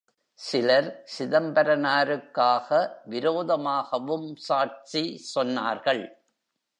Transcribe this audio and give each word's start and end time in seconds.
சிலர், 0.39 0.87
சிதம்பரனாருக்காக 1.17 2.69
விரோதமாகவும் 3.05 4.35
சாட்சி 4.37 5.03
சொன்னார்கள்! 5.35 6.03